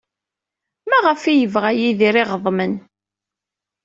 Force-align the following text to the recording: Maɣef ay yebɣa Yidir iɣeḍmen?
Maɣef 0.89 1.21
ay 1.25 1.37
yebɣa 1.39 1.71
Yidir 1.79 2.15
iɣeḍmen? 2.21 2.73